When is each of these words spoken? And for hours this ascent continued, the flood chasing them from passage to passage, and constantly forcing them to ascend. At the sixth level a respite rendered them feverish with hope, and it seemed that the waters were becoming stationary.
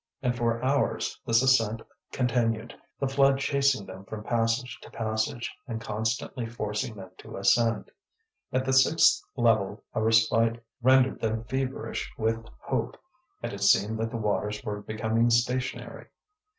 And 0.23 0.35
for 0.35 0.65
hours 0.65 1.19
this 1.27 1.43
ascent 1.43 1.83
continued, 2.11 2.73
the 2.99 3.07
flood 3.07 3.37
chasing 3.37 3.85
them 3.85 4.03
from 4.05 4.23
passage 4.23 4.79
to 4.81 4.89
passage, 4.89 5.53
and 5.67 5.79
constantly 5.79 6.47
forcing 6.47 6.95
them 6.95 7.11
to 7.19 7.37
ascend. 7.37 7.91
At 8.51 8.65
the 8.65 8.73
sixth 8.73 9.21
level 9.37 9.83
a 9.93 10.01
respite 10.01 10.65
rendered 10.81 11.19
them 11.21 11.43
feverish 11.43 12.11
with 12.17 12.43
hope, 12.63 12.97
and 13.43 13.53
it 13.53 13.61
seemed 13.61 13.99
that 13.99 14.09
the 14.09 14.17
waters 14.17 14.63
were 14.63 14.81
becoming 14.81 15.29
stationary. 15.29 16.07